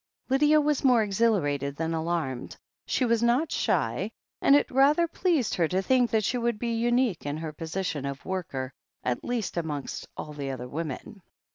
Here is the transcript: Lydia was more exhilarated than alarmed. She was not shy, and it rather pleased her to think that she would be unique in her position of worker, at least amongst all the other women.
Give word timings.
Lydia 0.29 0.59
was 0.59 0.83
more 0.83 1.03
exhilarated 1.03 1.75
than 1.75 1.93
alarmed. 1.93 2.57
She 2.87 3.05
was 3.05 3.21
not 3.21 3.51
shy, 3.51 4.09
and 4.41 4.55
it 4.55 4.71
rather 4.71 5.07
pleased 5.07 5.53
her 5.53 5.67
to 5.67 5.79
think 5.83 6.09
that 6.09 6.23
she 6.23 6.39
would 6.39 6.57
be 6.57 6.73
unique 6.73 7.23
in 7.23 7.37
her 7.37 7.53
position 7.53 8.03
of 8.07 8.25
worker, 8.25 8.73
at 9.03 9.23
least 9.23 9.57
amongst 9.57 10.07
all 10.17 10.33
the 10.33 10.49
other 10.49 10.67
women. 10.67 11.21